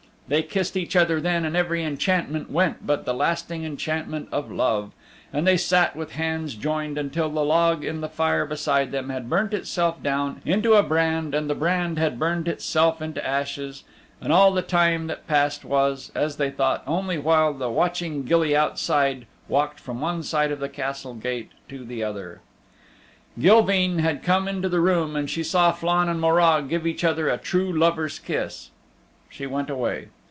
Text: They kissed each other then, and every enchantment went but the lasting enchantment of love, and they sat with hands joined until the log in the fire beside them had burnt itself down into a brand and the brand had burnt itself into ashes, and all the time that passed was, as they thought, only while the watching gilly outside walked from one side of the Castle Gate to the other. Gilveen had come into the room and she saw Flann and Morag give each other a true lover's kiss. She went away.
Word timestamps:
They 0.27 0.43
kissed 0.43 0.77
each 0.77 0.95
other 0.95 1.19
then, 1.19 1.43
and 1.43 1.57
every 1.57 1.83
enchantment 1.83 2.49
went 2.49 2.87
but 2.87 3.03
the 3.03 3.13
lasting 3.13 3.65
enchantment 3.65 4.29
of 4.31 4.49
love, 4.49 4.93
and 5.33 5.45
they 5.45 5.57
sat 5.57 5.93
with 5.93 6.13
hands 6.13 6.55
joined 6.55 6.97
until 6.97 7.29
the 7.29 7.43
log 7.43 7.83
in 7.83 7.99
the 7.99 8.07
fire 8.07 8.45
beside 8.45 8.93
them 8.93 9.09
had 9.09 9.29
burnt 9.29 9.53
itself 9.53 10.01
down 10.01 10.41
into 10.45 10.75
a 10.75 10.83
brand 10.83 11.35
and 11.35 11.49
the 11.49 11.53
brand 11.53 11.99
had 11.99 12.17
burnt 12.17 12.47
itself 12.47 13.01
into 13.01 13.27
ashes, 13.27 13.83
and 14.21 14.31
all 14.31 14.53
the 14.53 14.61
time 14.61 15.07
that 15.07 15.27
passed 15.27 15.65
was, 15.65 16.13
as 16.15 16.37
they 16.37 16.49
thought, 16.49 16.81
only 16.87 17.17
while 17.17 17.53
the 17.53 17.69
watching 17.69 18.23
gilly 18.23 18.55
outside 18.55 19.25
walked 19.49 19.81
from 19.81 19.99
one 19.99 20.23
side 20.23 20.49
of 20.49 20.61
the 20.61 20.69
Castle 20.69 21.13
Gate 21.13 21.51
to 21.67 21.83
the 21.83 22.05
other. 22.05 22.39
Gilveen 23.37 23.99
had 23.99 24.23
come 24.23 24.47
into 24.47 24.69
the 24.69 24.79
room 24.79 25.17
and 25.17 25.29
she 25.29 25.43
saw 25.43 25.73
Flann 25.73 26.07
and 26.07 26.21
Morag 26.21 26.69
give 26.69 26.87
each 26.87 27.03
other 27.03 27.27
a 27.27 27.37
true 27.37 27.77
lover's 27.77 28.17
kiss. 28.17 28.69
She 29.29 29.45
went 29.45 29.69
away. 29.69 30.07